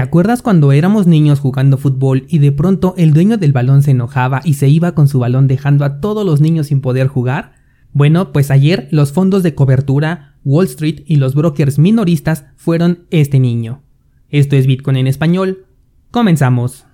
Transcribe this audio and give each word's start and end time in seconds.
¿Te 0.00 0.04
acuerdas 0.04 0.40
cuando 0.40 0.72
éramos 0.72 1.06
niños 1.06 1.40
jugando 1.40 1.76
fútbol 1.76 2.24
y 2.26 2.38
de 2.38 2.52
pronto 2.52 2.94
el 2.96 3.12
dueño 3.12 3.36
del 3.36 3.52
balón 3.52 3.82
se 3.82 3.90
enojaba 3.90 4.40
y 4.44 4.54
se 4.54 4.66
iba 4.66 4.92
con 4.92 5.08
su 5.08 5.18
balón 5.18 5.46
dejando 5.46 5.84
a 5.84 6.00
todos 6.00 6.24
los 6.24 6.40
niños 6.40 6.68
sin 6.68 6.80
poder 6.80 7.06
jugar? 7.06 7.52
Bueno, 7.92 8.32
pues 8.32 8.50
ayer 8.50 8.88
los 8.92 9.12
fondos 9.12 9.42
de 9.42 9.54
cobertura, 9.54 10.36
Wall 10.42 10.64
Street 10.64 11.02
y 11.04 11.16
los 11.16 11.34
brokers 11.34 11.78
minoristas 11.78 12.46
fueron 12.56 13.00
este 13.10 13.40
niño. 13.40 13.82
Esto 14.30 14.56
es 14.56 14.66
Bitcoin 14.66 14.96
en 14.96 15.06
español. 15.06 15.66
Comenzamos. 16.10 16.86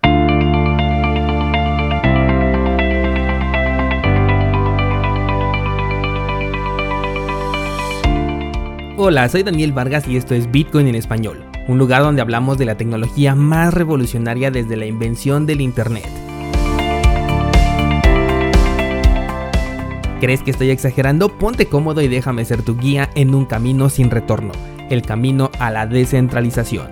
Hola, 8.99 9.29
soy 9.29 9.45
Daniel 9.45 9.73
Vargas 9.73 10.09
y 10.09 10.17
esto 10.17 10.35
es 10.35 10.51
Bitcoin 10.51 10.89
en 10.89 10.97
español, 10.97 11.45
un 11.69 11.79
lugar 11.79 12.03
donde 12.03 12.23
hablamos 12.23 12.59
de 12.59 12.65
la 12.65 12.77
tecnología 12.77 13.35
más 13.35 13.75
revolucionaria 13.75 14.51
desde 14.51 14.77
la 14.77 14.87
invención 14.87 15.47
del 15.47 15.61
Internet. 15.61 16.09
¿Crees 20.21 20.43
que 20.43 20.51
estoy 20.51 20.71
exagerando? 20.71 21.29
Ponte 21.29 21.67
cómodo 21.67 22.01
y 22.01 22.09
déjame 22.09 22.45
ser 22.45 22.63
tu 22.63 22.77
guía 22.77 23.11
en 23.15 23.35
un 23.35 23.45
camino 23.45 23.91
sin 23.91 24.11
retorno, 24.11 24.53
el 24.91 25.03
camino 25.03 25.51
a 25.59 25.71
la 25.71 25.87
descentralización. 25.87 26.89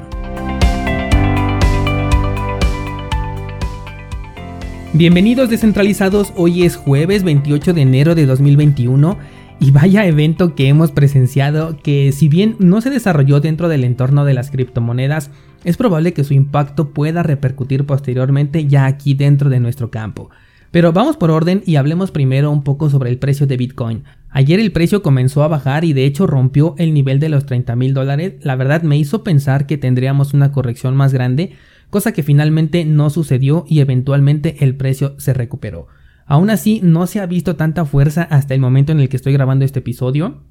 Bienvenidos 4.92 5.50
descentralizados, 5.50 6.32
hoy 6.36 6.64
es 6.64 6.76
jueves 6.76 7.24
28 7.24 7.72
de 7.74 7.82
enero 7.82 8.14
de 8.14 8.26
2021 8.26 9.16
y 9.60 9.70
vaya 9.70 10.06
evento 10.06 10.54
que 10.54 10.68
hemos 10.68 10.90
presenciado 10.90 11.76
que 11.82 12.12
si 12.12 12.28
bien 12.28 12.56
no 12.58 12.80
se 12.80 12.90
desarrolló 12.90 13.40
dentro 13.40 13.68
del 13.68 13.84
entorno 13.84 14.24
de 14.24 14.34
las 14.34 14.50
criptomonedas, 14.50 15.30
es 15.64 15.76
probable 15.76 16.12
que 16.12 16.24
su 16.24 16.34
impacto 16.34 16.90
pueda 16.90 17.22
repercutir 17.22 17.86
posteriormente 17.86 18.66
ya 18.66 18.86
aquí 18.86 19.14
dentro 19.14 19.50
de 19.50 19.60
nuestro 19.60 19.90
campo. 19.90 20.30
Pero 20.70 20.92
vamos 20.92 21.16
por 21.16 21.30
orden 21.30 21.62
y 21.64 21.76
hablemos 21.76 22.10
primero 22.10 22.50
un 22.50 22.64
poco 22.64 22.90
sobre 22.90 23.08
el 23.08 23.18
precio 23.18 23.46
de 23.46 23.56
Bitcoin. 23.56 24.02
Ayer 24.30 24.58
el 24.58 24.72
precio 24.72 25.02
comenzó 25.02 25.44
a 25.44 25.48
bajar 25.48 25.84
y 25.84 25.92
de 25.92 26.04
hecho 26.04 26.26
rompió 26.26 26.74
el 26.78 26.92
nivel 26.92 27.20
de 27.20 27.28
los 27.28 27.46
30 27.46 27.76
mil 27.76 27.94
dólares. 27.94 28.34
La 28.42 28.56
verdad 28.56 28.82
me 28.82 28.98
hizo 28.98 29.22
pensar 29.22 29.68
que 29.68 29.78
tendríamos 29.78 30.34
una 30.34 30.50
corrección 30.50 30.96
más 30.96 31.12
grande, 31.12 31.52
cosa 31.90 32.10
que 32.10 32.24
finalmente 32.24 32.84
no 32.84 33.08
sucedió 33.08 33.64
y 33.68 33.78
eventualmente 33.78 34.64
el 34.64 34.74
precio 34.74 35.14
se 35.18 35.32
recuperó. 35.32 35.86
Aún 36.26 36.50
así, 36.50 36.80
no 36.82 37.06
se 37.06 37.20
ha 37.20 37.26
visto 37.26 37.56
tanta 37.56 37.84
fuerza 37.84 38.22
hasta 38.22 38.54
el 38.54 38.60
momento 38.60 38.92
en 38.92 39.00
el 39.00 39.08
que 39.08 39.16
estoy 39.16 39.32
grabando 39.32 39.64
este 39.64 39.80
episodio. 39.80 40.42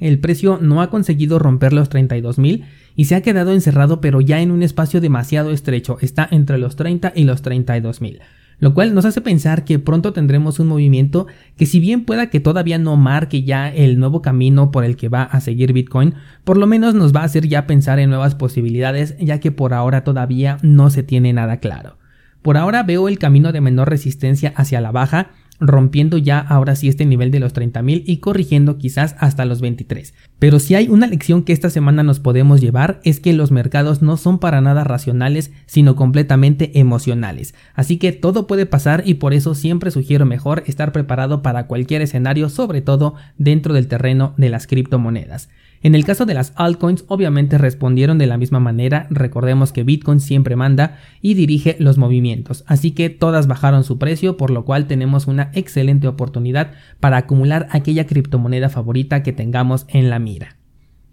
El 0.00 0.18
precio 0.18 0.58
no 0.60 0.82
ha 0.82 0.90
conseguido 0.90 1.38
romper 1.38 1.72
los 1.72 1.88
32.000 1.88 2.64
y 2.96 3.04
se 3.04 3.14
ha 3.14 3.22
quedado 3.22 3.52
encerrado 3.52 4.00
pero 4.00 4.20
ya 4.20 4.40
en 4.40 4.50
un 4.50 4.62
espacio 4.62 5.00
demasiado 5.00 5.52
estrecho, 5.52 5.98
está 6.00 6.26
entre 6.30 6.58
los 6.58 6.74
30 6.74 7.12
y 7.14 7.24
los 7.24 7.44
32.000, 7.44 8.18
lo 8.58 8.74
cual 8.74 8.92
nos 8.92 9.04
hace 9.04 9.20
pensar 9.20 9.64
que 9.64 9.78
pronto 9.78 10.12
tendremos 10.12 10.58
un 10.58 10.66
movimiento 10.66 11.28
que 11.56 11.66
si 11.66 11.78
bien 11.78 12.04
pueda 12.04 12.28
que 12.28 12.40
todavía 12.40 12.78
no 12.78 12.96
marque 12.96 13.44
ya 13.44 13.72
el 13.72 14.00
nuevo 14.00 14.20
camino 14.20 14.72
por 14.72 14.84
el 14.84 14.96
que 14.96 15.08
va 15.08 15.22
a 15.22 15.40
seguir 15.40 15.72
Bitcoin, 15.72 16.14
por 16.42 16.56
lo 16.56 16.66
menos 16.66 16.94
nos 16.94 17.14
va 17.14 17.20
a 17.20 17.24
hacer 17.24 17.46
ya 17.46 17.68
pensar 17.68 18.00
en 18.00 18.10
nuevas 18.10 18.34
posibilidades 18.34 19.16
ya 19.20 19.38
que 19.38 19.52
por 19.52 19.74
ahora 19.74 20.02
todavía 20.02 20.58
no 20.62 20.90
se 20.90 21.04
tiene 21.04 21.32
nada 21.32 21.58
claro. 21.58 21.98
Por 22.44 22.58
ahora 22.58 22.82
veo 22.82 23.08
el 23.08 23.18
camino 23.18 23.52
de 23.52 23.62
menor 23.62 23.88
resistencia 23.88 24.52
hacia 24.54 24.82
la 24.82 24.92
baja, 24.92 25.30
rompiendo 25.60 26.18
ya 26.18 26.38
ahora 26.40 26.76
sí 26.76 26.88
este 26.90 27.06
nivel 27.06 27.30
de 27.30 27.40
los 27.40 27.54
30.000 27.54 28.02
y 28.04 28.18
corrigiendo 28.18 28.76
quizás 28.76 29.16
hasta 29.18 29.46
los 29.46 29.62
23. 29.62 30.12
Pero 30.44 30.58
si 30.58 30.74
hay 30.74 30.88
una 30.88 31.06
lección 31.06 31.42
que 31.42 31.54
esta 31.54 31.70
semana 31.70 32.02
nos 32.02 32.20
podemos 32.20 32.60
llevar 32.60 33.00
es 33.02 33.18
que 33.18 33.32
los 33.32 33.50
mercados 33.50 34.02
no 34.02 34.18
son 34.18 34.38
para 34.38 34.60
nada 34.60 34.84
racionales, 34.84 35.52
sino 35.64 35.96
completamente 35.96 36.78
emocionales. 36.78 37.54
Así 37.72 37.96
que 37.96 38.12
todo 38.12 38.46
puede 38.46 38.66
pasar 38.66 39.04
y 39.06 39.14
por 39.14 39.32
eso 39.32 39.54
siempre 39.54 39.90
sugiero 39.90 40.26
mejor 40.26 40.62
estar 40.66 40.92
preparado 40.92 41.40
para 41.40 41.66
cualquier 41.66 42.02
escenario, 42.02 42.50
sobre 42.50 42.82
todo 42.82 43.14
dentro 43.38 43.72
del 43.72 43.88
terreno 43.88 44.34
de 44.36 44.50
las 44.50 44.66
criptomonedas. 44.66 45.48
En 45.84 45.94
el 45.94 46.06
caso 46.06 46.24
de 46.24 46.32
las 46.32 46.54
altcoins, 46.56 47.04
obviamente 47.08 47.58
respondieron 47.58 48.16
de 48.16 48.26
la 48.26 48.38
misma 48.38 48.58
manera, 48.58 49.06
recordemos 49.10 49.70
que 49.70 49.84
Bitcoin 49.84 50.18
siempre 50.18 50.56
manda 50.56 50.96
y 51.20 51.34
dirige 51.34 51.76
los 51.78 51.98
movimientos, 51.98 52.64
así 52.66 52.92
que 52.92 53.10
todas 53.10 53.48
bajaron 53.48 53.84
su 53.84 53.98
precio, 53.98 54.38
por 54.38 54.50
lo 54.50 54.64
cual 54.64 54.86
tenemos 54.86 55.26
una 55.26 55.50
excelente 55.52 56.08
oportunidad 56.08 56.70
para 57.00 57.18
acumular 57.18 57.68
aquella 57.70 58.06
criptomoneda 58.06 58.70
favorita 58.70 59.22
que 59.22 59.34
tengamos 59.34 59.84
en 59.88 60.08
la 60.08 60.18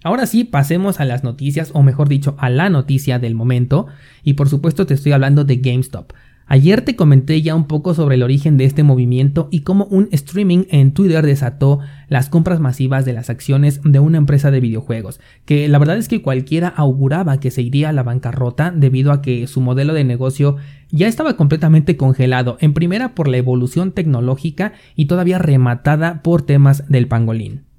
Ahora 0.04 0.26
sí, 0.26 0.44
pasemos 0.44 1.00
a 1.00 1.06
las 1.06 1.24
noticias, 1.24 1.72
o 1.74 1.84
mejor 1.84 2.10
dicho, 2.10 2.36
a 2.40 2.50
la 2.50 2.70
noticia 2.70 3.20
del 3.20 3.36
momento, 3.36 3.86
y 4.24 4.34
por 4.34 4.50
supuesto 4.50 4.88
te 4.88 4.96
estoy 4.96 5.12
hablando 5.12 5.44
de 5.44 5.58
GameStop. 5.58 6.14
Ayer 6.48 6.82
te 6.82 6.98
comenté 6.98 7.42
ya 7.42 7.56
un 7.56 7.66
poco 7.66 7.94
sobre 7.94 8.16
el 8.16 8.24
origen 8.24 8.58
de 8.58 8.66
este 8.66 8.84
movimiento 8.84 9.48
y 9.52 9.62
cómo 9.62 9.86
un 9.86 10.10
streaming 10.12 10.66
en 10.70 10.92
Twitter 10.92 11.26
desató 11.26 11.80
las 12.10 12.28
compras 12.28 12.60
masivas 12.60 13.06
de 13.06 13.14
las 13.14 13.30
acciones 13.30 13.80
de 13.86 14.00
una 14.00 14.18
empresa 14.18 14.52
de 14.52 14.60
videojuegos, 14.60 15.22
que 15.46 15.70
la 15.70 15.78
verdad 15.78 15.98
es 15.98 16.10
que 16.10 16.22
cualquiera 16.22 16.68
auguraba 16.68 17.40
que 17.40 17.52
se 17.52 17.62
iría 17.62 17.88
a 17.88 17.94
la 17.94 18.04
bancarrota 18.04 18.74
debido 18.76 19.14
a 19.14 19.22
que 19.22 19.48
su 19.48 19.62
modelo 19.62 19.94
de 19.94 20.04
negocio 20.04 20.58
ya 20.90 21.08
estaba 21.08 21.38
completamente 21.38 21.96
congelado, 21.96 22.58
en 22.60 22.74
primera 22.74 23.16
por 23.16 23.30
la 23.30 23.38
evolución 23.38 23.94
tecnológica 23.94 24.74
y 24.98 25.06
todavía 25.06 25.38
rematada 25.38 26.22
por 26.22 26.42
temas 26.42 26.90
del 26.90 27.08
pangolín. 27.08 27.71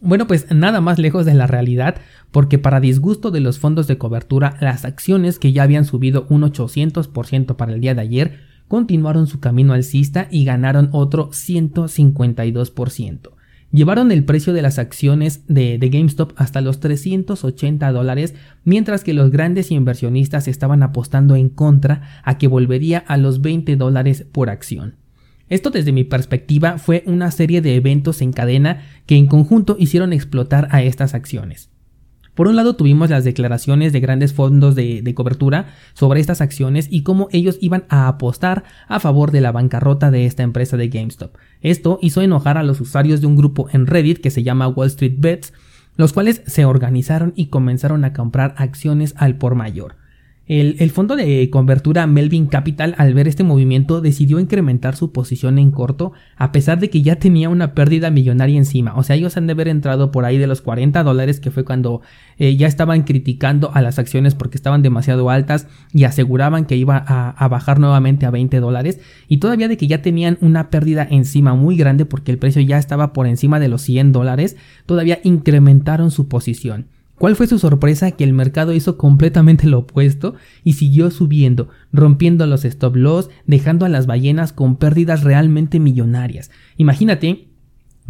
Bueno, 0.00 0.26
pues 0.26 0.46
nada 0.54 0.80
más 0.80 0.98
lejos 0.98 1.24
de 1.24 1.34
la 1.34 1.46
realidad, 1.46 1.96
porque 2.30 2.58
para 2.58 2.80
disgusto 2.80 3.30
de 3.30 3.40
los 3.40 3.58
fondos 3.58 3.86
de 3.86 3.96
cobertura, 3.96 4.56
las 4.60 4.84
acciones 4.84 5.38
que 5.38 5.52
ya 5.52 5.62
habían 5.62 5.86
subido 5.86 6.26
un 6.28 6.42
800% 6.42 7.56
para 7.56 7.72
el 7.72 7.80
día 7.80 7.94
de 7.94 8.02
ayer 8.02 8.40
continuaron 8.68 9.26
su 9.26 9.40
camino 9.40 9.72
alcista 9.72 10.28
y 10.30 10.44
ganaron 10.44 10.90
otro 10.92 11.30
152%. 11.30 13.30
Llevaron 13.72 14.12
el 14.12 14.24
precio 14.24 14.52
de 14.52 14.62
las 14.62 14.78
acciones 14.78 15.42
de, 15.48 15.78
de, 15.78 15.88
GameStop 15.88 16.32
hasta 16.36 16.60
los 16.60 16.78
380 16.80 17.90
dólares, 17.90 18.34
mientras 18.64 19.02
que 19.02 19.14
los 19.14 19.30
grandes 19.30 19.70
inversionistas 19.70 20.46
estaban 20.46 20.82
apostando 20.82 21.36
en 21.36 21.48
contra 21.48 22.20
a 22.22 22.38
que 22.38 22.48
volvería 22.48 22.98
a 22.98 23.16
los 23.16 23.40
20 23.40 23.76
dólares 23.76 24.26
por 24.30 24.50
acción. 24.50 24.96
Esto 25.48 25.70
desde 25.70 25.92
mi 25.92 26.04
perspectiva 26.04 26.78
fue 26.78 27.04
una 27.06 27.30
serie 27.30 27.60
de 27.60 27.76
eventos 27.76 28.20
en 28.20 28.32
cadena 28.32 28.82
que 29.06 29.16
en 29.16 29.26
conjunto 29.26 29.76
hicieron 29.78 30.12
explotar 30.12 30.68
a 30.72 30.82
estas 30.82 31.14
acciones. 31.14 31.70
Por 32.36 32.48
un 32.48 32.56
lado 32.56 32.76
tuvimos 32.76 33.08
las 33.08 33.24
declaraciones 33.24 33.94
de 33.94 34.00
grandes 34.00 34.34
fondos 34.34 34.74
de, 34.74 35.14
cobertura 35.14 35.68
sobre 35.94 36.20
estas 36.20 36.42
acciones 36.42 36.86
y 36.90 37.02
cómo 37.02 37.28
ellos 37.32 37.56
iban 37.62 37.84
a 37.88 38.08
apostar 38.08 38.64
a 38.88 39.00
favor 39.00 39.30
de 39.30 39.40
la 39.40 39.52
bancarrota 39.52 40.10
de 40.10 40.26
esta 40.26 40.42
empresa 40.42 40.76
de 40.76 40.88
GameStop. 40.88 41.34
Esto 41.62 41.98
hizo 42.02 42.20
enojar 42.20 42.58
a 42.58 42.62
los 42.62 42.78
usuarios 42.80 43.22
de 43.22 43.26
un 43.26 43.36
grupo 43.36 43.68
en 43.72 43.86
Reddit 43.86 44.18
que 44.18 44.30
se 44.30 44.42
llama 44.42 44.68
Wall 44.68 44.88
Street 44.88 45.14
Bets, 45.16 45.54
los 45.96 46.12
cuales 46.12 46.42
se 46.46 46.66
organizaron 46.66 47.32
y 47.36 47.46
comenzaron 47.46 48.04
a 48.04 48.12
comprar 48.12 48.54
acciones 48.58 49.14
al 49.16 49.38
por 49.38 49.54
mayor. 49.54 49.96
El, 50.48 50.90
fondo 50.92 51.16
de 51.16 51.50
cobertura 51.50 52.06
Melvin 52.06 52.46
Capital 52.46 52.94
al 52.98 53.14
ver 53.14 53.26
este 53.26 53.42
movimiento 53.42 54.00
decidió 54.00 54.38
incrementar 54.38 54.94
su 54.94 55.10
posición 55.10 55.58
en 55.58 55.72
corto 55.72 56.12
a 56.36 56.52
pesar 56.52 56.78
de 56.78 56.88
que 56.88 57.02
ya 57.02 57.16
tenía 57.16 57.48
una 57.48 57.74
pérdida 57.74 58.12
millonaria 58.12 58.56
encima. 58.56 58.94
O 58.94 59.02
sea, 59.02 59.16
ellos 59.16 59.36
han 59.36 59.48
de 59.48 59.54
haber 59.54 59.66
entrado 59.66 60.12
por 60.12 60.24
ahí 60.24 60.38
de 60.38 60.46
los 60.46 60.62
40 60.62 61.02
dólares 61.02 61.40
que 61.40 61.50
fue 61.50 61.64
cuando 61.64 62.00
eh, 62.38 62.56
ya 62.56 62.68
estaban 62.68 63.02
criticando 63.02 63.72
a 63.74 63.82
las 63.82 63.98
acciones 63.98 64.36
porque 64.36 64.56
estaban 64.56 64.82
demasiado 64.82 65.30
altas 65.30 65.66
y 65.92 66.04
aseguraban 66.04 66.64
que 66.64 66.76
iba 66.76 66.96
a, 67.04 67.30
a 67.30 67.48
bajar 67.48 67.80
nuevamente 67.80 68.24
a 68.24 68.30
20 68.30 68.60
dólares 68.60 69.00
y 69.26 69.38
todavía 69.38 69.66
de 69.66 69.76
que 69.76 69.88
ya 69.88 70.00
tenían 70.00 70.38
una 70.40 70.70
pérdida 70.70 71.08
encima 71.10 71.54
muy 71.54 71.76
grande 71.76 72.04
porque 72.04 72.30
el 72.30 72.38
precio 72.38 72.62
ya 72.62 72.78
estaba 72.78 73.12
por 73.12 73.26
encima 73.26 73.58
de 73.58 73.66
los 73.66 73.82
100 73.82 74.12
dólares, 74.12 74.56
todavía 74.86 75.18
incrementaron 75.24 76.12
su 76.12 76.28
posición. 76.28 76.86
¿Cuál 77.18 77.34
fue 77.34 77.46
su 77.46 77.58
sorpresa? 77.58 78.10
Que 78.10 78.24
el 78.24 78.34
mercado 78.34 78.74
hizo 78.74 78.98
completamente 78.98 79.66
lo 79.66 79.80
opuesto 79.80 80.34
y 80.64 80.74
siguió 80.74 81.10
subiendo, 81.10 81.68
rompiendo 81.90 82.46
los 82.46 82.66
stop 82.66 82.94
loss, 82.94 83.30
dejando 83.46 83.86
a 83.86 83.88
las 83.88 84.06
ballenas 84.06 84.52
con 84.52 84.76
pérdidas 84.76 85.24
realmente 85.24 85.80
millonarias. 85.80 86.50
Imagínate 86.76 87.45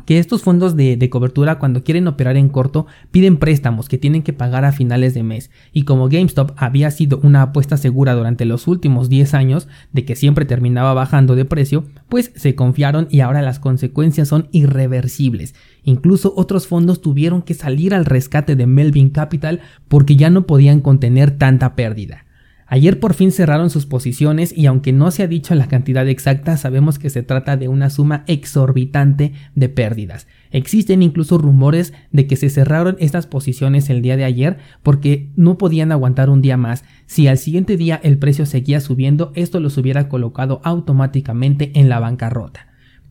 que 0.07 0.19
estos 0.19 0.43
fondos 0.43 0.77
de, 0.77 1.11
cobertura 1.11 1.59
cuando 1.59 1.85
quieren 1.85 2.07
operar 2.07 2.37
en 2.37 2.49
corto 2.49 2.87
piden 3.11 3.37
préstamos 3.37 3.89
que 3.89 3.99
tienen 3.99 4.23
que 4.23 4.33
pagar 4.33 4.65
a 4.65 4.73
finales 4.73 5.13
de 5.15 5.23
mes 5.23 5.51
y 5.73 5.83
como 5.83 6.09
GameStop 6.09 6.53
había 6.57 6.91
sido 6.91 7.21
una 7.23 7.43
apuesta 7.43 7.77
segura 7.77 8.15
durante 8.15 8.45
los 8.45 8.67
últimos 8.67 9.09
10 9.09 9.35
años 9.35 9.69
de 9.93 10.05
que 10.05 10.17
siempre 10.17 10.45
terminaba 10.45 10.95
bajando 10.95 11.35
de 11.35 11.45
precio, 11.45 11.85
pues 12.09 12.33
se 12.35 12.55
confiaron 12.55 13.09
y 13.11 13.21
ahora 13.21 13.43
las 13.43 13.59
consecuencias 13.59 14.29
son 14.29 14.49
irreversibles. 14.53 15.55
Incluso 15.83 16.33
otros 16.37 16.67
fondos 16.67 17.01
tuvieron 17.01 17.43
que 17.43 17.55
salir 17.55 17.95
al 17.95 18.05
rescate 18.05 18.57
de 18.57 18.67
Melvin 18.67 19.11
Capital 19.11 19.61
porque 19.89 20.17
ya 20.17 20.31
no 20.31 20.47
podían 20.47 20.81
contener 20.81 21.33
tanta 21.33 21.75
pérdida. 21.75 22.26
Ayer 22.69 22.99
por 22.99 23.15
fin 23.15 23.31
cerraron 23.31 23.71
sus 23.71 23.87
posiciones 23.87 24.53
y 24.57 24.67
aunque 24.67 24.93
no 24.93 25.13
se 25.13 25.23
ha 25.23 25.29
dicho 25.29 25.55
la 25.55 25.69
cantidad 25.69 26.09
exacta, 26.09 26.57
sabemos 26.57 26.99
que 26.99 27.11
se 27.11 27.23
trata 27.23 27.57
de 27.57 27.69
una 27.69 27.91
suma 27.91 28.25
exorbitante 28.27 29.35
de 29.55 29.69
pérdidas. 29.69 30.27
Existen 30.51 31.01
incluso 31.01 31.39
rumores 31.39 31.93
de 32.11 32.27
que 32.27 32.35
se 32.35 32.51
cerraron 32.51 32.97
estas 32.99 33.29
posiciones 33.29 33.89
el 33.89 34.03
día 34.03 34.17
de 34.17 34.25
ayer 34.25 34.59
porque 34.83 35.31
no 35.37 35.59
podían 35.59 35.93
aguantar 35.93 36.29
un 36.29 36.43
día 36.43 36.57
más. 36.57 36.85
Si 37.07 37.29
al 37.29 37.39
siguiente 37.39 37.77
día 37.77 38.01
el 38.03 38.19
precio 38.19 38.47
seguía 38.47 38.81
subiendo, 38.81 39.31
esto 39.37 39.61
los 39.61 39.79
hubiera 39.79 40.09
colocado 40.09 40.61
automáticamente 40.65 41.71
en 41.79 41.89
la 41.89 42.01
bancarrota. 42.01 42.67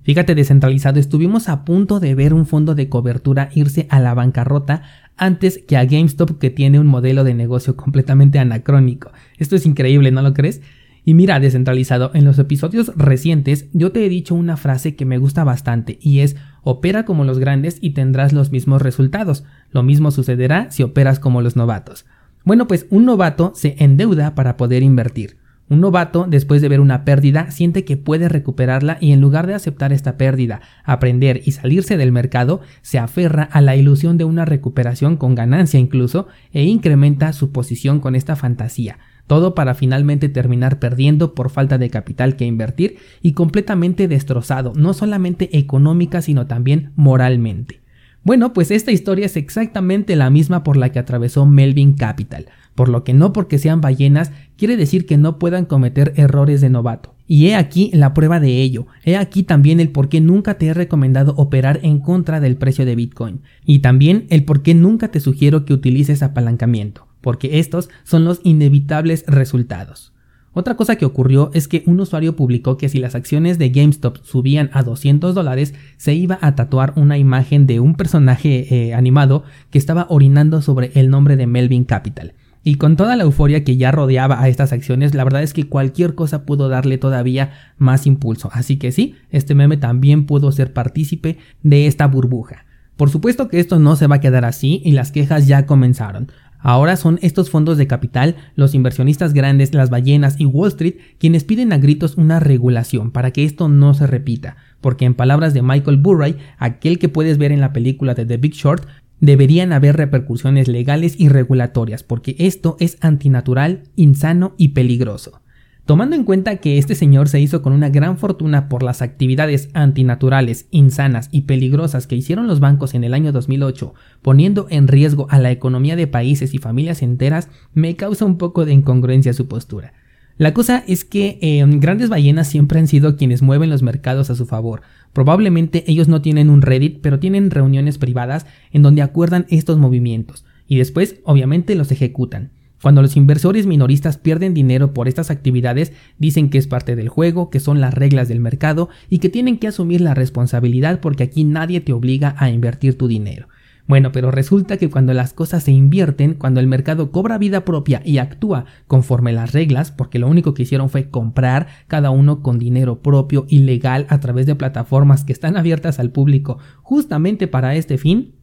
Fíjate 0.06 0.36
descentralizado, 0.36 1.00
estuvimos 1.00 1.50
a 1.50 1.66
punto 1.66 2.00
de 2.00 2.14
ver 2.14 2.36
un 2.36 2.46
fondo 2.46 2.76
de 2.76 2.90
cobertura 2.90 3.50
irse 3.56 3.88
a 3.90 4.00
la 4.00 4.14
bancarrota 4.14 4.84
antes 5.18 5.60
que 5.68 5.78
a 5.78 5.86
GameStop 5.86 6.40
que 6.40 6.50
tiene 6.50 6.80
un 6.80 6.88
modelo 6.88 7.24
de 7.24 7.34
negocio 7.34 7.76
completamente 7.76 8.40
anacrónico. 8.40 9.12
Esto 9.38 9.56
es 9.56 9.66
increíble, 9.66 10.12
¿no 10.12 10.22
lo 10.22 10.34
crees? 10.34 10.62
Y 11.08 11.14
mira, 11.14 11.40
descentralizado, 11.40 12.10
en 12.16 12.26
los 12.26 12.40
episodios 12.40 12.92
recientes 12.96 13.68
yo 13.74 13.92
te 13.92 14.04
he 14.06 14.10
dicho 14.10 14.34
una 14.34 14.58
frase 14.58 14.96
que 14.96 15.06
me 15.06 15.20
gusta 15.20 15.44
bastante 15.44 16.00
y 16.02 16.22
es 16.22 16.36
opera 16.64 17.06
como 17.06 17.24
los 17.24 17.38
grandes 17.38 17.78
y 17.80 17.92
tendrás 17.92 18.34
los 18.34 18.52
mismos 18.52 18.82
resultados. 18.82 19.44
Lo 19.70 19.84
mismo 19.84 20.10
sucederá 20.10 20.72
si 20.72 20.82
operas 20.82 21.20
como 21.20 21.42
los 21.42 21.56
novatos. 21.56 22.06
Bueno, 22.44 22.68
pues 22.68 22.88
un 22.90 23.06
novato 23.06 23.54
se 23.56 23.76
endeuda 23.78 24.34
para 24.34 24.58
poder 24.58 24.82
invertir. 24.82 25.38
Un 25.68 25.82
novato, 25.82 26.28
después 26.30 26.62
de 26.62 26.70
ver 26.70 26.80
una 26.80 27.06
pérdida, 27.06 27.50
siente 27.50 27.86
que 27.86 27.98
puede 27.98 28.30
recuperarla 28.30 29.00
y 29.02 29.14
en 29.14 29.22
lugar 29.22 29.48
de 29.48 29.56
aceptar 29.56 29.94
esta 29.94 30.16
pérdida, 30.16 30.62
aprender 30.84 31.42
y 31.44 31.54
salirse 31.54 31.98
del 31.98 32.12
mercado, 32.12 32.62
se 32.84 33.00
aferra 33.00 33.44
a 33.44 33.62
la 33.62 33.76
ilusión 33.76 34.20
de 34.20 34.26
una 34.26 34.46
recuperación 34.46 35.18
con 35.18 35.34
ganancia 35.34 35.80
incluso 35.80 36.28
e 36.54 36.66
incrementa 36.66 37.34
su 37.34 37.52
posición 37.52 38.00
con 38.00 38.16
esta 38.16 38.36
fantasía. 38.36 39.00
Todo 39.26 39.56
para 39.56 39.74
finalmente 39.74 40.30
terminar 40.30 40.78
perdiendo 40.78 41.34
por 41.34 41.50
falta 41.50 41.80
de 41.80 41.90
capital 41.90 42.36
que 42.36 42.46
invertir 42.46 42.98
y 43.24 43.32
completamente 43.32 44.08
destrozado, 44.08 44.72
no 44.76 44.94
solamente 44.94 45.58
económica 45.58 46.22
sino 46.22 46.46
también 46.46 46.92
moralmente. 46.96 47.82
Bueno, 48.24 48.54
pues 48.54 48.72
esta 48.72 48.92
historia 48.92 49.28
es 49.28 49.36
exactamente 49.38 50.16
la 50.16 50.32
misma 50.32 50.64
por 50.64 50.78
la 50.78 50.92
que 50.92 51.00
atravesó 51.00 51.46
Melvin 51.46 51.94
Capital, 51.94 52.48
por 52.76 52.90
lo 52.90 53.04
que 53.04 53.14
no 53.14 53.34
porque 53.34 53.58
sean 53.58 53.82
ballenas 53.82 54.32
quiere 54.58 54.78
decir 54.78 55.06
que 55.06 55.18
no 55.18 55.40
puedan 55.40 55.66
cometer 55.66 56.14
errores 56.18 56.62
de 56.62 56.70
novato. 56.70 57.16
Y 57.28 57.48
he 57.48 57.56
aquí 57.56 57.90
la 57.94 58.14
prueba 58.14 58.40
de 58.40 58.62
ello, 58.62 58.86
he 59.04 59.18
aquí 59.18 59.42
también 59.42 59.80
el 59.80 59.90
por 59.90 60.10
qué 60.10 60.22
nunca 60.22 60.60
te 60.60 60.68
he 60.68 60.74
recomendado 60.76 61.34
operar 61.38 61.80
en 61.82 62.00
contra 62.00 62.40
del 62.40 62.58
precio 62.58 62.86
de 62.86 62.96
Bitcoin, 62.96 63.42
y 63.66 63.80
también 63.80 64.28
el 64.30 64.44
por 64.44 64.62
qué 64.62 64.76
nunca 64.76 65.08
te 65.08 65.20
sugiero 65.20 65.66
que 65.66 65.74
utilices 65.74 66.22
apalancamiento, 66.22 67.08
porque 67.22 67.58
estos 67.58 67.90
son 68.04 68.26
los 68.26 68.42
inevitables 68.44 69.26
resultados. 69.26 70.14
Otra 70.58 70.76
cosa 70.76 70.96
que 70.96 71.06
ocurrió 71.06 71.52
es 71.54 71.68
que 71.68 71.84
un 71.86 72.00
usuario 72.00 72.38
publicó 72.38 72.78
que 72.78 72.88
si 72.88 73.00
las 73.00 73.14
acciones 73.14 73.58
de 73.58 73.72
GameStop 73.72 74.20
subían 74.24 74.70
a 74.72 74.84
200 74.84 75.36
dólares, 75.36 75.74
se 75.98 76.14
iba 76.14 76.38
a 76.42 76.56
tatuar 76.56 76.94
una 76.96 77.18
imagen 77.18 77.68
de 77.68 77.82
un 77.82 77.96
personaje 77.96 78.74
eh, 78.74 78.94
animado 78.94 79.44
que 79.70 79.78
estaba 79.78 80.06
orinando 80.10 80.62
sobre 80.62 80.92
el 80.96 81.10
nombre 81.10 81.36
de 81.36 81.46
Melvin 81.46 81.84
Capital. 81.84 82.36
Y 82.68 82.76
con 82.76 82.96
toda 82.96 83.16
la 83.16 83.22
euforia 83.22 83.64
que 83.64 83.78
ya 83.78 83.92
rodeaba 83.92 84.42
a 84.42 84.50
estas 84.50 84.74
acciones, 84.74 85.14
la 85.14 85.24
verdad 85.24 85.44
es 85.44 85.54
que 85.54 85.70
cualquier 85.70 86.16
cosa 86.16 86.48
pudo 86.48 86.68
darle 86.68 86.98
todavía 86.98 87.52
más 87.78 88.08
impulso. 88.08 88.50
Así 88.54 88.78
que 88.78 88.92
sí, 88.92 89.14
este 89.30 89.54
meme 89.54 89.78
también 89.78 90.26
pudo 90.26 90.52
ser 90.52 90.74
partícipe 90.74 91.38
de 91.62 91.86
esta 91.86 92.08
burbuja. 92.08 92.66
Por 92.98 93.12
supuesto 93.12 93.50
que 93.50 93.60
esto 93.60 93.78
no 93.78 93.96
se 93.96 94.08
va 94.08 94.16
a 94.16 94.20
quedar 94.20 94.46
así 94.46 94.82
y 94.84 94.94
las 94.94 95.12
quejas 95.12 95.46
ya 95.46 95.68
comenzaron. 95.68 96.32
Ahora 96.58 96.96
son 96.96 97.20
estos 97.22 97.52
fondos 97.52 97.78
de 97.78 97.86
capital, 97.86 98.36
los 98.56 98.74
inversionistas 98.74 99.34
grandes, 99.34 99.76
las 99.76 99.92
ballenas 99.92 100.40
y 100.40 100.46
Wall 100.46 100.70
Street 100.70 100.96
quienes 101.20 101.44
piden 101.44 101.72
a 101.72 101.78
gritos 101.78 102.18
una 102.18 102.40
regulación 102.40 103.12
para 103.12 103.30
que 103.30 103.44
esto 103.44 103.70
no 103.70 103.94
se 103.94 104.08
repita, 104.08 104.56
porque 104.82 105.06
en 105.06 105.14
palabras 105.14 105.54
de 105.54 105.62
Michael 105.62 105.98
Burry, 105.98 106.38
aquel 106.58 106.98
que 106.98 107.10
puedes 107.10 107.38
ver 107.38 107.52
en 107.52 107.62
la 107.62 107.74
película 107.74 108.16
de 108.16 108.26
The 108.26 108.38
Big 108.38 108.54
Short, 108.54 108.88
deberían 109.26 109.74
haber 109.74 109.98
repercusiones 109.98 110.68
legales 110.68 111.20
y 111.20 111.30
regulatorias, 111.30 112.04
porque 112.04 112.36
esto 112.40 112.78
es 112.80 112.98
antinatural, 113.02 113.84
insano 113.96 114.56
y 114.58 114.70
peligroso. 114.70 115.42
Tomando 115.86 116.16
en 116.16 116.24
cuenta 116.24 116.56
que 116.58 116.80
este 116.80 116.96
señor 116.96 117.30
se 117.30 117.40
hizo 117.40 117.62
con 117.62 117.72
una 117.72 117.90
gran 117.90 118.18
fortuna 118.18 118.70
por 118.70 118.82
las 118.82 119.04
actividades 119.04 119.70
antinaturales, 119.74 120.66
insanas 120.72 121.30
y 121.32 121.42
peligrosas 121.42 122.08
que 122.08 122.16
hicieron 122.16 122.48
los 122.48 122.60
bancos 122.60 122.96
en 122.96 123.04
el 123.04 123.14
año 123.14 123.32
2008, 123.32 123.94
poniendo 124.24 124.66
en 124.72 124.88
riesgo 124.88 125.28
a 125.30 125.38
la 125.38 125.52
economía 125.52 125.96
de 125.96 126.08
países 126.08 126.56
y 126.56 126.58
familias 126.58 127.04
enteras, 127.04 127.50
me 127.74 127.96
causa 127.96 128.26
un 128.26 128.40
poco 128.40 128.66
de 128.66 128.74
incongruencia 128.74 129.34
su 129.34 129.48
postura. 129.48 129.94
La 130.38 130.54
cosa 130.54 130.84
es 130.86 131.06
que 131.06 131.38
em, 131.42 131.80
grandes 131.80 132.10
ballenas 132.10 132.50
siempre 132.50 132.78
han 132.78 132.88
sido 132.88 133.16
quienes 133.16 133.42
mueven 133.42 133.70
los 133.70 133.84
mercados 133.84 134.30
a 134.30 134.36
su 134.36 134.46
favor. 134.46 134.82
Probablemente 135.14 135.86
ellos 135.88 136.10
no 136.10 136.22
tienen 136.22 136.50
un 136.50 136.62
Reddit, 136.62 137.00
pero 137.02 137.20
tienen 137.20 137.52
reuniones 137.52 137.98
privadas 137.98 138.46
en 138.74 138.82
donde 138.82 139.02
acuerdan 139.02 139.46
estos 139.50 139.78
movimientos 139.78 140.44
y 140.68 140.78
después 140.78 141.18
obviamente 141.24 141.74
los 141.76 141.90
ejecutan. 141.92 142.52
Cuando 142.82 143.02
los 143.02 143.16
inversores 143.16 143.66
minoristas 143.66 144.18
pierden 144.18 144.54
dinero 144.54 144.94
por 144.94 145.08
estas 145.08 145.32
actividades, 145.32 145.94
dicen 146.20 146.50
que 146.50 146.58
es 146.58 146.68
parte 146.68 146.98
del 146.98 147.08
juego, 147.08 147.50
que 147.50 147.62
son 147.62 147.80
las 147.80 147.94
reglas 147.94 148.28
del 148.28 148.42
mercado 148.42 148.90
y 149.10 149.20
que 149.20 149.30
tienen 149.30 149.58
que 149.58 149.68
asumir 149.68 150.02
la 150.02 150.14
responsabilidad 150.14 151.00
porque 151.00 151.24
aquí 151.24 151.46
nadie 151.46 151.80
te 151.80 151.94
obliga 151.94 152.36
a 152.38 152.50
invertir 152.50 152.98
tu 152.98 153.08
dinero. 153.08 153.48
Bueno, 153.88 154.12
pero 154.12 154.32
resulta 154.32 154.78
que 154.78 154.90
cuando 154.90 155.14
las 155.14 155.34
cosas 155.34 155.64
se 155.64 155.72
invierten, 155.72 156.34
cuando 156.34 156.60
el 156.60 156.66
mercado 156.66 157.12
cobra 157.12 157.38
vida 157.38 157.66
propia 157.66 158.02
y 158.04 158.18
actúa 158.18 158.66
conforme 158.88 159.32
las 159.32 159.52
reglas, 159.52 159.92
porque 159.92 160.18
lo 160.18 160.28
único 160.28 160.56
que 160.56 160.64
hicieron 160.64 160.90
fue 160.90 161.10
comprar 161.10 161.68
cada 161.88 162.10
uno 162.10 162.42
con 162.42 162.58
dinero 162.58 163.02
propio 163.02 163.46
y 163.48 163.60
legal 163.60 164.08
a 164.10 164.20
través 164.20 164.48
de 164.48 164.56
plataformas 164.56 165.24
que 165.24 165.34
están 165.34 165.56
abiertas 165.56 166.00
al 166.00 166.10
público 166.10 166.58
justamente 166.82 167.48
para 167.48 167.76
este 167.76 168.00
fin, 168.00 168.34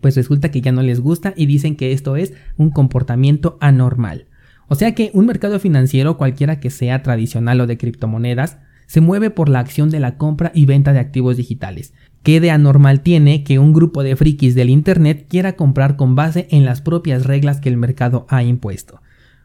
pues 0.00 0.16
resulta 0.16 0.50
que 0.50 0.60
ya 0.60 0.72
no 0.72 0.82
les 0.82 1.00
gusta 1.00 1.32
y 1.36 1.46
dicen 1.46 1.76
que 1.76 1.92
esto 1.92 2.16
es 2.16 2.32
un 2.56 2.70
comportamiento 2.70 3.56
anormal. 3.60 4.26
O 4.66 4.74
sea 4.74 4.94
que 4.94 5.10
un 5.14 5.26
mercado 5.26 5.60
financiero, 5.60 6.18
cualquiera 6.18 6.58
que 6.58 6.70
sea 6.70 7.02
tradicional 7.02 7.60
o 7.60 7.66
de 7.66 7.78
criptomonedas, 7.78 8.58
se 8.86 9.00
mueve 9.00 9.30
por 9.30 9.48
la 9.48 9.60
acción 9.60 9.90
de 9.90 10.00
la 10.00 10.16
compra 10.16 10.50
y 10.54 10.66
venta 10.66 10.92
de 10.92 10.98
activos 10.98 11.36
digitales. 11.36 11.92
¿Qué 12.28 12.40
de 12.40 12.50
anormal 12.50 13.00
tiene 13.00 13.42
que 13.42 13.58
un 13.58 13.72
grupo 13.72 14.02
de 14.02 14.14
frikis 14.14 14.54
del 14.54 14.68
Internet 14.68 15.24
quiera 15.30 15.56
comprar 15.56 15.96
con 15.96 16.14
base 16.14 16.46
en 16.50 16.66
las 16.66 16.82
propias 16.82 17.24
reglas 17.24 17.58
que 17.58 17.70
el 17.70 17.78
mercado 17.78 18.26
ha 18.28 18.42
impuesto? 18.42 19.00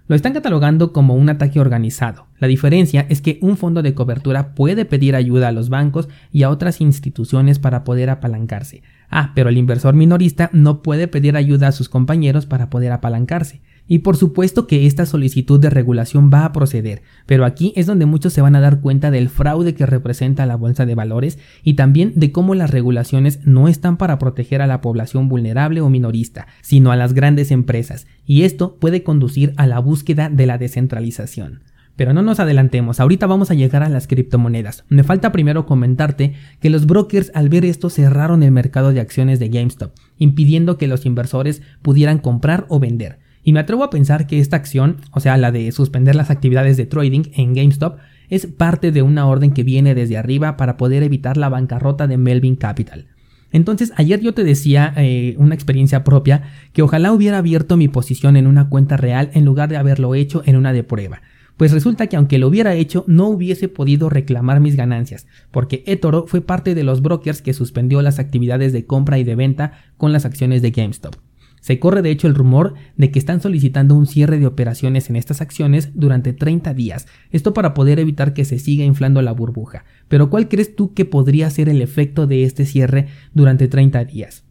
Lo 0.09 0.18
están 0.18 0.33
catalogando 0.33 0.91
como 0.91 1.15
un 1.15 1.30
ataque 1.30 1.62
organizado. 1.62 2.27
La 2.39 2.50
diferencia 2.50 3.06
es 3.07 3.21
que 3.21 3.39
un 3.41 3.56
fondo 3.56 3.83
de 3.83 3.94
cobertura 3.94 4.53
puede 4.53 4.83
pedir 4.83 5.15
ayuda 5.15 5.47
a 5.47 5.53
los 5.53 5.69
bancos 5.69 6.09
y 6.33 6.44
a 6.44 6.50
otras 6.50 6.81
instituciones 6.81 7.57
para 7.57 7.85
poder 7.85 8.09
apalancarse. 8.09 8.83
Ah, 9.09 9.31
pero 9.33 9.47
el 9.47 9.57
inversor 9.57 9.94
minorista 9.94 10.50
no 10.51 10.81
puede 10.81 11.07
pedir 11.07 11.38
ayuda 11.38 11.69
a 11.69 11.71
sus 11.71 11.88
compañeros 11.88 12.45
para 12.45 12.69
poder 12.69 12.91
apalancarse. 12.91 13.62
Y 13.88 14.00
por 14.00 14.15
supuesto 14.15 14.65
que 14.65 14.85
esta 14.88 15.06
solicitud 15.06 15.59
de 15.59 15.69
regulación 15.69 16.31
va 16.33 16.45
a 16.45 16.53
proceder, 16.53 17.01
pero 17.25 17.44
aquí 17.44 17.74
es 17.75 17.85
donde 17.85 18.05
muchos 18.05 18.31
se 18.31 18.41
van 18.41 18.55
a 18.55 18.62
dar 18.62 18.79
cuenta 18.79 19.12
del 19.12 19.29
fraude 19.29 19.75
que 19.75 19.86
representa 19.86 20.46
la 20.46 20.55
bolsa 20.55 20.86
de 20.86 20.96
valores 20.96 21.38
y 21.63 21.74
también 21.74 22.13
de 22.15 22.31
cómo 22.31 22.55
las 22.55 22.72
regulaciones 22.72 23.41
no 23.46 23.67
están 23.67 23.98
para 23.98 24.19
proteger 24.19 24.62
a 24.62 24.67
la 24.67 24.79
población 24.79 25.27
vulnerable 25.27 25.81
o 25.81 25.89
minorista, 25.89 26.48
sino 26.62 26.91
a 26.91 26.96
las 26.96 27.13
grandes 27.13 27.51
empresas, 27.51 28.07
y 28.25 28.43
esto 28.43 28.77
puede 28.77 29.03
conducir 29.03 29.53
a 29.57 29.67
la 29.67 29.79
búsqueda 29.79 30.29
de 30.29 30.46
la 30.46 30.57
descentralización. 30.57 31.63
Pero 31.96 32.13
no 32.13 32.24
nos 32.24 32.39
adelantemos, 32.39 33.00
ahorita 33.00 33.27
vamos 33.27 33.51
a 33.51 33.53
llegar 33.53 33.84
a 33.84 33.89
las 33.89 34.07
criptomonedas. 34.07 34.84
Me 34.89 35.03
falta 35.03 35.31
primero 35.31 35.67
comentarte 35.67 36.34
que 36.60 36.72
los 36.72 36.88
brokers 36.88 37.31
al 37.36 37.50
ver 37.50 37.65
esto 37.65 37.91
cerraron 37.91 38.41
el 38.41 38.51
mercado 38.51 38.93
de 38.93 39.00
acciones 39.00 39.39
de 39.39 39.50
GameStop, 39.50 39.93
impidiendo 40.17 40.77
que 40.77 40.88
los 40.88 41.05
inversores 41.05 41.62
pudieran 41.84 42.17
comprar 42.17 42.65
o 42.69 42.79
vender. 42.79 43.19
Y 43.43 43.53
me 43.53 43.59
atrevo 43.59 43.83
a 43.83 43.89
pensar 43.89 44.25
que 44.25 44.39
esta 44.39 44.55
acción, 44.55 44.97
o 45.12 45.19
sea, 45.19 45.38
la 45.38 45.51
de 45.51 45.71
suspender 45.71 46.15
las 46.15 46.29
actividades 46.29 46.77
de 46.77 46.85
trading 46.85 47.23
en 47.33 47.53
GameStop, 47.53 47.97
es 48.29 48.47
parte 48.47 48.91
de 48.91 49.01
una 49.01 49.27
orden 49.27 49.51
que 49.51 49.63
viene 49.63 49.95
desde 49.95 50.17
arriba 50.17 50.57
para 50.57 50.77
poder 50.77 51.03
evitar 51.03 51.38
la 51.38 51.50
bancarrota 51.50 52.07
de 52.07 52.17
Melvin 52.17 52.55
Capital. 52.55 53.07
Entonces, 53.51 53.93
ayer 53.97 54.19
yo 54.19 54.33
te 54.33 54.43
decía 54.43 54.93
eh, 54.97 55.35
una 55.38 55.53
experiencia 55.53 56.03
propia 56.03 56.43
que 56.73 56.81
ojalá 56.81 57.12
hubiera 57.12 57.38
abierto 57.38 57.77
mi 57.77 57.88
posición 57.88 58.35
en 58.35 58.47
una 58.47 58.69
cuenta 58.69 58.97
real 58.97 59.29
en 59.33 59.45
lugar 59.45 59.69
de 59.69 59.77
haberlo 59.77 60.15
hecho 60.15 60.41
en 60.45 60.55
una 60.55 60.73
de 60.73 60.83
prueba. 60.83 61.21
Pues 61.57 61.71
resulta 61.71 62.07
que 62.07 62.15
aunque 62.15 62.39
lo 62.39 62.47
hubiera 62.47 62.73
hecho, 62.73 63.03
no 63.07 63.27
hubiese 63.27 63.67
podido 63.67 64.09
reclamar 64.09 64.59
mis 64.59 64.75
ganancias, 64.75 65.27
porque 65.51 65.83
eToro 65.85 66.25
fue 66.25 66.41
parte 66.41 66.73
de 66.73 66.83
los 66.83 67.03
brokers 67.03 67.43
que 67.43 67.53
suspendió 67.53 68.01
las 68.01 68.17
actividades 68.17 68.73
de 68.73 68.88
compra 68.88 69.19
y 69.19 69.23
de 69.23 69.35
venta 69.35 69.73
con 69.97 70.12
las 70.12 70.25
acciones 70.25 70.63
de 70.63 70.71
GameStop. 70.71 71.15
Se 71.63 71.79
corre 71.79 72.01
de 72.01 72.12
hecho 72.12 72.27
el 72.27 72.36
rumor 72.36 72.74
de 72.98 73.10
que 73.10 73.17
están 73.17 73.39
solicitando 73.39 73.96
un 73.96 74.05
cierre 74.05 74.38
de 74.38 74.46
operaciones 74.46 75.10
en 75.10 75.15
estas 75.15 75.39
acciones 75.39 75.91
durante 75.93 76.34
30 76.34 76.74
días, 76.74 77.08
esto 77.32 77.53
para 77.53 77.74
poder 77.74 78.00
evitar 78.00 78.34
que 78.34 78.43
se 78.43 78.60
siga 78.60 78.84
inflando 78.84 79.22
la 79.22 79.32
burbuja. 79.32 79.86
Pero 80.10 80.29
¿cuál 80.29 80.50
crees 80.50 80.75
tú 80.75 80.93
que 80.93 81.05
podría 81.05 81.50
ser 81.50 81.70
el 81.70 81.82
efecto 81.82 82.27
de 82.27 82.43
este 82.43 82.65
cierre 82.65 83.08
durante 83.34 83.70
30 83.70 84.03
días? 84.03 84.43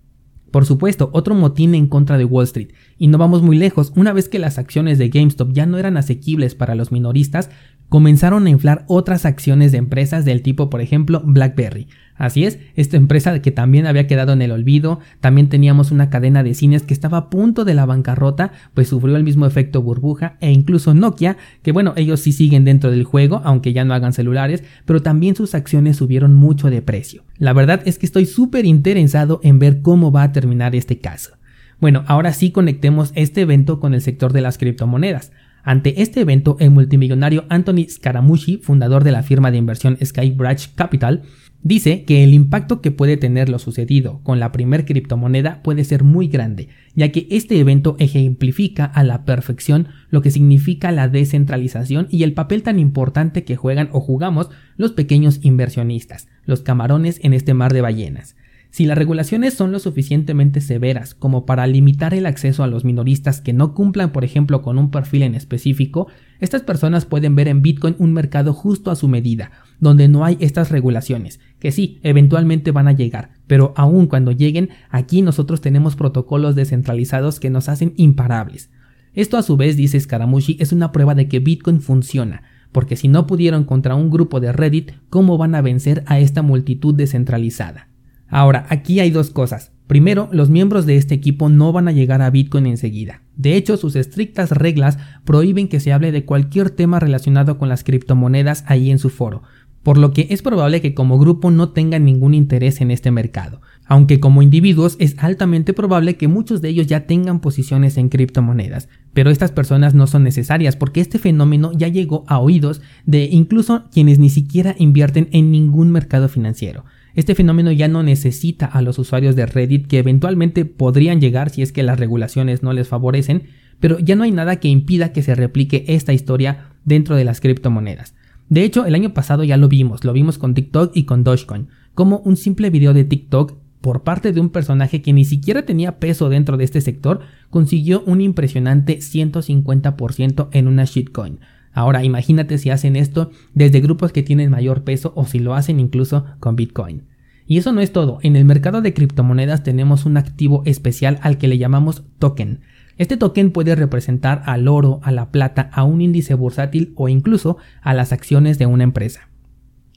Por 0.50 0.64
supuesto, 0.64 1.10
otro 1.12 1.34
motín 1.34 1.74
en 1.74 1.86
contra 1.86 2.16
de 2.16 2.24
Wall 2.24 2.44
Street. 2.44 2.70
Y 2.96 3.08
no 3.08 3.18
vamos 3.18 3.42
muy 3.42 3.58
lejos, 3.58 3.92
una 3.94 4.14
vez 4.14 4.30
que 4.30 4.38
las 4.38 4.56
acciones 4.56 4.96
de 4.96 5.10
GameStop 5.10 5.52
ya 5.52 5.66
no 5.66 5.76
eran 5.76 5.98
asequibles 5.98 6.54
para 6.54 6.74
los 6.74 6.92
minoristas, 6.92 7.50
comenzaron 7.92 8.46
a 8.46 8.48
inflar 8.48 8.86
otras 8.88 9.26
acciones 9.26 9.70
de 9.70 9.76
empresas 9.76 10.24
del 10.24 10.40
tipo, 10.40 10.70
por 10.70 10.80
ejemplo, 10.80 11.20
BlackBerry. 11.26 11.88
Así 12.16 12.46
es, 12.46 12.58
esta 12.74 12.96
empresa 12.96 13.42
que 13.42 13.50
también 13.50 13.86
había 13.86 14.06
quedado 14.06 14.32
en 14.32 14.40
el 14.40 14.50
olvido, 14.50 15.00
también 15.20 15.50
teníamos 15.50 15.90
una 15.90 16.08
cadena 16.08 16.42
de 16.42 16.54
cines 16.54 16.84
que 16.84 16.94
estaba 16.94 17.18
a 17.18 17.28
punto 17.28 17.66
de 17.66 17.74
la 17.74 17.84
bancarrota, 17.84 18.52
pues 18.72 18.88
sufrió 18.88 19.14
el 19.14 19.24
mismo 19.24 19.44
efecto 19.44 19.82
burbuja 19.82 20.38
e 20.40 20.50
incluso 20.52 20.94
Nokia, 20.94 21.36
que 21.62 21.72
bueno, 21.72 21.92
ellos 21.94 22.20
sí 22.20 22.32
siguen 22.32 22.64
dentro 22.64 22.90
del 22.90 23.04
juego, 23.04 23.42
aunque 23.44 23.74
ya 23.74 23.84
no 23.84 23.92
hagan 23.92 24.14
celulares, 24.14 24.64
pero 24.86 25.02
también 25.02 25.36
sus 25.36 25.54
acciones 25.54 25.98
subieron 25.98 26.32
mucho 26.32 26.70
de 26.70 26.80
precio. 26.80 27.24
La 27.36 27.52
verdad 27.52 27.82
es 27.84 27.98
que 27.98 28.06
estoy 28.06 28.24
súper 28.24 28.64
interesado 28.64 29.38
en 29.42 29.58
ver 29.58 29.82
cómo 29.82 30.10
va 30.10 30.22
a 30.22 30.32
terminar 30.32 30.74
este 30.74 30.98
caso. 30.98 31.32
Bueno, 31.78 32.04
ahora 32.06 32.32
sí 32.32 32.52
conectemos 32.52 33.10
este 33.16 33.40
evento 33.40 33.80
con 33.80 33.92
el 33.92 34.00
sector 34.00 34.32
de 34.32 34.40
las 34.40 34.56
criptomonedas. 34.56 35.32
Ante 35.64 36.02
este 36.02 36.20
evento, 36.20 36.56
el 36.58 36.70
multimillonario 36.70 37.44
Anthony 37.48 37.86
Scaramucci, 37.88 38.58
fundador 38.58 39.04
de 39.04 39.12
la 39.12 39.22
firma 39.22 39.52
de 39.52 39.58
inversión 39.58 39.96
Skybridge 40.02 40.74
Capital, 40.74 41.22
dice 41.62 42.04
que 42.04 42.24
el 42.24 42.34
impacto 42.34 42.80
que 42.80 42.90
puede 42.90 43.16
tener 43.16 43.48
lo 43.48 43.60
sucedido 43.60 44.20
con 44.24 44.40
la 44.40 44.50
primer 44.50 44.84
criptomoneda 44.84 45.62
puede 45.62 45.84
ser 45.84 46.02
muy 46.02 46.26
grande, 46.26 46.68
ya 46.96 47.12
que 47.12 47.28
este 47.30 47.60
evento 47.60 47.94
ejemplifica 48.00 48.84
a 48.84 49.04
la 49.04 49.24
perfección 49.24 49.86
lo 50.10 50.20
que 50.20 50.32
significa 50.32 50.90
la 50.90 51.06
descentralización 51.06 52.08
y 52.10 52.24
el 52.24 52.32
papel 52.32 52.64
tan 52.64 52.80
importante 52.80 53.44
que 53.44 53.54
juegan 53.54 53.88
o 53.92 54.00
jugamos 54.00 54.50
los 54.76 54.90
pequeños 54.90 55.38
inversionistas, 55.42 56.26
los 56.44 56.62
camarones 56.62 57.20
en 57.22 57.34
este 57.34 57.54
mar 57.54 57.72
de 57.72 57.82
ballenas. 57.82 58.34
Si 58.72 58.86
las 58.86 58.96
regulaciones 58.96 59.52
son 59.52 59.70
lo 59.70 59.78
suficientemente 59.78 60.62
severas 60.62 61.14
como 61.14 61.44
para 61.44 61.66
limitar 61.66 62.14
el 62.14 62.24
acceso 62.24 62.64
a 62.64 62.66
los 62.66 62.86
minoristas 62.86 63.42
que 63.42 63.52
no 63.52 63.74
cumplan, 63.74 64.12
por 64.12 64.24
ejemplo, 64.24 64.62
con 64.62 64.78
un 64.78 64.90
perfil 64.90 65.24
en 65.24 65.34
específico, 65.34 66.06
estas 66.40 66.62
personas 66.62 67.04
pueden 67.04 67.34
ver 67.34 67.48
en 67.48 67.60
Bitcoin 67.60 67.96
un 67.98 68.14
mercado 68.14 68.54
justo 68.54 68.90
a 68.90 68.96
su 68.96 69.08
medida, 69.08 69.50
donde 69.78 70.08
no 70.08 70.24
hay 70.24 70.38
estas 70.40 70.70
regulaciones, 70.70 71.38
que 71.58 71.70
sí, 71.70 72.00
eventualmente 72.02 72.70
van 72.70 72.88
a 72.88 72.92
llegar, 72.92 73.32
pero 73.46 73.74
aun 73.76 74.06
cuando 74.06 74.32
lleguen, 74.32 74.70
aquí 74.88 75.20
nosotros 75.20 75.60
tenemos 75.60 75.94
protocolos 75.94 76.54
descentralizados 76.54 77.40
que 77.40 77.50
nos 77.50 77.68
hacen 77.68 77.92
imparables. 77.98 78.70
Esto 79.12 79.36
a 79.36 79.42
su 79.42 79.58
vez, 79.58 79.76
dice 79.76 80.00
Scaramucci, 80.00 80.56
es 80.60 80.72
una 80.72 80.92
prueba 80.92 81.14
de 81.14 81.28
que 81.28 81.40
Bitcoin 81.40 81.82
funciona, 81.82 82.44
porque 82.72 82.96
si 82.96 83.08
no 83.08 83.26
pudieron 83.26 83.64
contra 83.64 83.96
un 83.96 84.08
grupo 84.08 84.40
de 84.40 84.50
Reddit, 84.50 84.92
¿cómo 85.10 85.36
van 85.36 85.54
a 85.54 85.60
vencer 85.60 86.04
a 86.06 86.20
esta 86.20 86.40
multitud 86.40 86.94
descentralizada? 86.94 87.91
Ahora, 88.32 88.64
aquí 88.70 88.98
hay 88.98 89.10
dos 89.10 89.28
cosas. 89.28 89.72
Primero, 89.86 90.30
los 90.32 90.48
miembros 90.48 90.86
de 90.86 90.96
este 90.96 91.14
equipo 91.14 91.50
no 91.50 91.70
van 91.70 91.86
a 91.86 91.92
llegar 91.92 92.22
a 92.22 92.30
Bitcoin 92.30 92.64
enseguida. 92.64 93.20
De 93.36 93.56
hecho, 93.56 93.76
sus 93.76 93.94
estrictas 93.94 94.52
reglas 94.52 94.96
prohíben 95.26 95.68
que 95.68 95.80
se 95.80 95.92
hable 95.92 96.12
de 96.12 96.24
cualquier 96.24 96.70
tema 96.70 96.98
relacionado 96.98 97.58
con 97.58 97.68
las 97.68 97.84
criptomonedas 97.84 98.64
ahí 98.68 98.90
en 98.90 98.98
su 98.98 99.10
foro, 99.10 99.42
por 99.82 99.98
lo 99.98 100.14
que 100.14 100.28
es 100.30 100.40
probable 100.40 100.80
que 100.80 100.94
como 100.94 101.18
grupo 101.18 101.50
no 101.50 101.72
tengan 101.72 102.06
ningún 102.06 102.32
interés 102.32 102.80
en 102.80 102.90
este 102.90 103.10
mercado, 103.10 103.60
aunque 103.84 104.18
como 104.18 104.40
individuos 104.40 104.96
es 104.98 105.14
altamente 105.18 105.74
probable 105.74 106.16
que 106.16 106.26
muchos 106.26 106.62
de 106.62 106.70
ellos 106.70 106.86
ya 106.86 107.06
tengan 107.06 107.40
posiciones 107.40 107.98
en 107.98 108.08
criptomonedas, 108.08 108.88
pero 109.12 109.28
estas 109.28 109.52
personas 109.52 109.92
no 109.92 110.06
son 110.06 110.24
necesarias 110.24 110.74
porque 110.74 111.02
este 111.02 111.18
fenómeno 111.18 111.70
ya 111.76 111.88
llegó 111.88 112.24
a 112.28 112.38
oídos 112.38 112.80
de 113.04 113.24
incluso 113.24 113.90
quienes 113.92 114.18
ni 114.18 114.30
siquiera 114.30 114.74
invierten 114.78 115.28
en 115.32 115.50
ningún 115.50 115.90
mercado 115.90 116.30
financiero. 116.30 116.86
Este 117.14 117.34
fenómeno 117.34 117.72
ya 117.72 117.88
no 117.88 118.02
necesita 118.02 118.66
a 118.66 118.80
los 118.80 118.98
usuarios 118.98 119.36
de 119.36 119.46
Reddit 119.46 119.86
que 119.86 119.98
eventualmente 119.98 120.64
podrían 120.64 121.20
llegar 121.20 121.50
si 121.50 121.62
es 121.62 121.72
que 121.72 121.82
las 121.82 121.98
regulaciones 121.98 122.62
no 122.62 122.72
les 122.72 122.88
favorecen, 122.88 123.44
pero 123.80 123.98
ya 123.98 124.16
no 124.16 124.24
hay 124.24 124.30
nada 124.30 124.56
que 124.56 124.68
impida 124.68 125.12
que 125.12 125.22
se 125.22 125.34
replique 125.34 125.84
esta 125.88 126.12
historia 126.12 126.68
dentro 126.84 127.16
de 127.16 127.24
las 127.24 127.40
criptomonedas. 127.40 128.14
De 128.48 128.64
hecho, 128.64 128.86
el 128.86 128.94
año 128.94 129.14
pasado 129.14 129.44
ya 129.44 129.56
lo 129.56 129.68
vimos, 129.68 130.04
lo 130.04 130.12
vimos 130.12 130.38
con 130.38 130.54
TikTok 130.54 130.92
y 130.94 131.04
con 131.04 131.24
Dogecoin, 131.24 131.68
como 131.94 132.18
un 132.18 132.36
simple 132.36 132.70
video 132.70 132.94
de 132.94 133.04
TikTok 133.04 133.54
por 133.80 134.02
parte 134.04 134.32
de 134.32 134.40
un 134.40 134.50
personaje 134.50 135.02
que 135.02 135.12
ni 135.12 135.24
siquiera 135.24 135.66
tenía 135.66 135.98
peso 135.98 136.28
dentro 136.28 136.56
de 136.56 136.64
este 136.64 136.80
sector, 136.80 137.20
consiguió 137.50 138.02
un 138.06 138.20
impresionante 138.20 138.98
150% 138.98 140.48
en 140.52 140.68
una 140.68 140.84
shitcoin. 140.84 141.40
Ahora 141.72 142.04
imagínate 142.04 142.58
si 142.58 142.70
hacen 142.70 142.96
esto 142.96 143.30
desde 143.54 143.80
grupos 143.80 144.12
que 144.12 144.22
tienen 144.22 144.50
mayor 144.50 144.84
peso 144.84 145.12
o 145.16 145.24
si 145.24 145.38
lo 145.38 145.54
hacen 145.54 145.80
incluso 145.80 146.24
con 146.38 146.56
Bitcoin. 146.56 147.04
Y 147.46 147.58
eso 147.58 147.72
no 147.72 147.80
es 147.80 147.92
todo, 147.92 148.18
en 148.22 148.36
el 148.36 148.44
mercado 148.44 148.82
de 148.82 148.94
criptomonedas 148.94 149.62
tenemos 149.62 150.06
un 150.06 150.16
activo 150.16 150.62
especial 150.64 151.18
al 151.22 151.38
que 151.38 151.48
le 151.48 151.58
llamamos 151.58 152.04
token. 152.18 152.60
Este 152.98 153.16
token 153.16 153.50
puede 153.50 153.74
representar 153.74 154.42
al 154.46 154.68
oro, 154.68 155.00
a 155.02 155.10
la 155.10 155.30
plata, 155.30 155.70
a 155.72 155.82
un 155.82 156.00
índice 156.02 156.34
bursátil 156.34 156.92
o 156.94 157.08
incluso 157.08 157.56
a 157.80 157.94
las 157.94 158.12
acciones 158.12 158.58
de 158.58 158.66
una 158.66 158.84
empresa. 158.84 159.31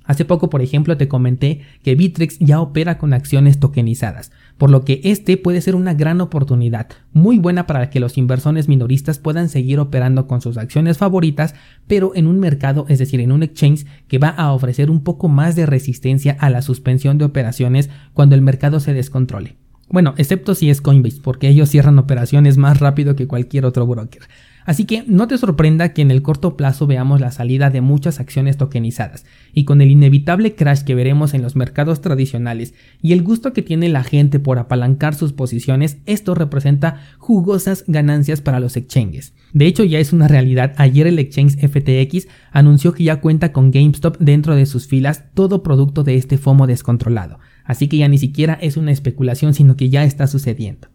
Hace 0.05 0.25
poco, 0.25 0.50
por 0.50 0.62
ejemplo, 0.62 0.97
te 0.97 1.07
comenté 1.07 1.62
que 1.83 1.95
Bittrex 1.95 2.38
ya 2.39 2.62
opera 2.62 2.97
con 2.97 3.13
acciones 3.13 3.59
tokenizadas, 3.59 4.31
por 4.57 4.69
lo 4.69 4.85
que 4.85 5.01
este 5.03 5.38
puede 5.38 5.62
ser 5.62 5.75
una 5.75 5.93
gran 5.93 6.21
oportunidad, 6.21 6.88
muy 7.12 7.39
buena 7.39 7.65
para 7.65 7.89
que 7.89 8.00
los 8.00 8.17
inversores 8.17 8.67
minoristas 8.67 9.19
puedan 9.19 9.50
seguir 9.50 9.79
operando 9.79 10.27
con 10.27 10.41
sus 10.41 10.57
acciones 10.57 10.97
favoritas, 10.97 11.55
pero 11.88 12.12
en 12.15 12.27
un 12.27 12.39
mercado, 12.39 12.85
es 12.88 13.00
decir, 13.00 13.19
en 13.19 13.31
un 13.31 13.43
exchange 13.43 13.85
que 14.07 14.19
va 14.19 14.29
a 14.29 14.51
ofrecer 14.51 14.91
un 14.91 15.03
poco 15.03 15.27
más 15.27 15.55
de 15.55 15.65
resistencia 15.65 16.38
a 16.39 16.50
la 16.50 16.62
suspensión 16.62 17.17
de 17.17 17.25
operaciones 17.25 17.89
cuando 18.13 18.35
el 18.35 18.41
mercado 18.41 18.79
se 18.79 18.93
descontrole. 18.93 19.57
Bueno, 19.88 20.15
excepto 20.17 20.55
si 20.55 20.69
es 20.69 20.81
Coinbase, 20.81 21.21
porque 21.21 21.47
ellos 21.47 21.69
cierran 21.69 22.00
operaciones 22.00 22.57
más 22.57 22.79
rápido 22.79 23.15
que 23.15 23.27
cualquier 23.27 23.65
otro 23.65 23.85
broker. 23.85 24.24
Así 24.65 24.86
que 24.86 25.03
no 25.05 25.27
te 25.27 25.38
sorprenda 25.38 25.93
que 25.93 26.01
en 26.01 26.10
el 26.10 26.24
corto 26.24 26.57
plazo 26.57 26.88
veamos 26.88 27.22
la 27.22 27.31
salida 27.31 27.69
de 27.69 27.81
muchas 27.81 28.19
acciones 28.19 28.57
tokenizadas, 28.57 29.25
y 29.53 29.63
con 29.63 29.79
el 29.79 29.91
inevitable 29.91 30.55
crash 30.55 30.81
que 30.81 30.95
veremos 30.95 31.36
en 31.36 31.43
los 31.43 31.55
mercados 31.55 32.01
tradicionales 32.01 32.74
y 33.01 33.13
el 33.13 33.22
gusto 33.22 33.53
que 33.53 33.62
tiene 33.62 33.89
la 33.89 34.03
gente 34.03 34.39
por 34.39 34.57
apalancar 34.57 35.13
sus 35.13 35.34
posiciones, 35.34 35.98
esto 36.07 36.34
representa 36.34 37.01
jugosas 37.19 37.84
ganancias 37.88 38.41
para 38.41 38.60
los 38.60 38.75
exchanges. 38.75 39.34
De 39.53 39.67
hecho 39.67 39.84
ya 39.84 40.00
es 40.00 40.13
una 40.13 40.27
realidad, 40.27 40.74
ayer 40.77 41.05
el 41.05 41.19
exchange 41.19 41.57
FTX 41.57 42.27
anunció 42.51 42.93
que 42.93 43.03
ya 43.03 43.22
cuenta 43.22 43.53
con 43.53 43.69
GameStop 43.69 44.17
dentro 44.17 44.55
de 44.55 44.65
sus 44.65 44.88
filas, 44.88 45.25
todo 45.36 45.62
producto 45.62 46.03
de 46.03 46.15
este 46.15 46.39
FOMO 46.39 46.65
descontrolado, 46.65 47.38
así 47.65 47.88
que 47.88 47.98
ya 47.98 48.07
ni 48.07 48.17
siquiera 48.17 48.57
es 48.60 48.77
una 48.77 48.91
especulación 48.91 49.53
sino 49.53 49.75
que 49.77 49.89
ya 49.89 50.05
está 50.05 50.25
sucediendo. 50.25 50.88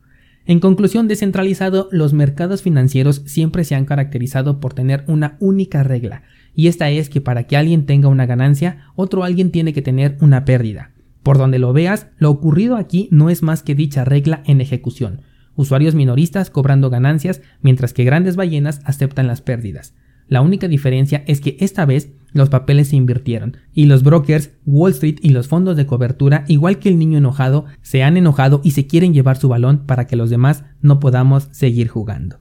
En 0.51 0.59
conclusión, 0.59 1.07
descentralizado, 1.07 1.89
los 1.93 2.13
mercados 2.13 2.61
financieros 2.61 3.23
siempre 3.25 3.63
se 3.63 3.77
han 3.77 3.85
caracterizado 3.85 4.59
por 4.59 4.75
tener 4.75 5.05
una 5.07 5.37
única 5.39 5.85
regla, 5.85 6.25
y 6.57 6.67
esta 6.67 6.91
es 6.91 7.09
que 7.09 7.21
para 7.21 7.45
que 7.45 7.57
alguien 7.57 7.87
tenga 7.87 8.09
una 8.09 8.27
ganancia, 8.27 8.87
otro 8.97 9.23
alguien 9.23 9.53
tiene 9.53 9.73
que 9.73 9.81
tener 9.81 10.17
una 10.21 10.45
pérdida. 10.45 10.91
Por 11.23 11.39
donde 11.39 11.61
lo 11.61 11.73
veas, 11.73 12.09
lo 12.19 12.31
ocurrido 12.31 12.75
aquí 12.75 13.07
no 13.13 13.31
es 13.31 13.45
más 13.45 13.63
que 13.63 13.77
dicha 13.77 14.05
regla 14.05 14.43
en 14.45 14.61
ejecución. 14.61 15.21
Usuarios 15.55 15.95
minoristas 15.95 16.51
cobrando 16.51 16.91
ganancias, 16.91 17.43
mientras 17.63 17.93
que 17.93 18.03
grandes 18.03 18.35
ballenas 18.35 18.81
aceptan 18.85 19.29
las 19.29 19.43
pérdidas. 19.43 19.95
La 20.27 20.41
única 20.41 20.67
diferencia 20.67 21.23
es 21.29 21.41
que 21.41 21.59
esta 21.61 21.87
vez 21.87 22.11
los 22.33 22.49
papeles 22.49 22.89
se 22.89 22.97
invirtieron 22.97 23.57
y 23.73 23.87
los 23.87 24.03
brokers, 24.03 24.51
Wall 24.67 24.93
Street 24.93 25.19
y 25.23 25.31
los 25.31 25.49
fondos 25.49 25.77
de 25.77 25.87
cobertura, 25.87 26.45
igual 26.49 26.79
que 26.79 26.89
el 26.89 26.99
niño 26.99 27.19
enojado, 27.19 27.67
se 27.83 28.03
han 28.03 28.17
enojado 28.17 28.61
y 28.65 28.73
se 28.73 28.87
quieren 28.87 29.13
llevar 29.13 29.37
su 29.37 29.49
balón 29.49 29.87
para 29.87 30.07
que 30.07 30.17
los 30.17 30.31
demás 30.31 30.65
no 30.81 31.01
podamos 31.01 31.49
seguir 31.51 31.89
jugando. 31.89 32.39